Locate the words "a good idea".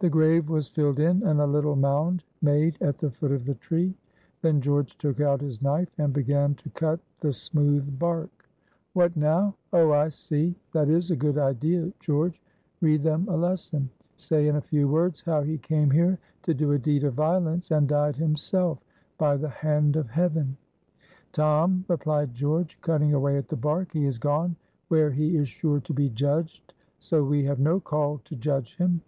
11.10-11.92